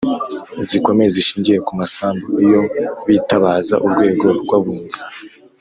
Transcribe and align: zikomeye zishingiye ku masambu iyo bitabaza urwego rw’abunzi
zikomeye 0.67 1.09
zishingiye 1.15 1.59
ku 1.67 1.71
masambu 1.79 2.25
iyo 2.45 2.61
bitabaza 3.07 3.75
urwego 3.85 4.27
rw’abunzi 4.43 5.01